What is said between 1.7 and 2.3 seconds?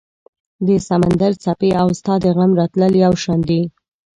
او ستا د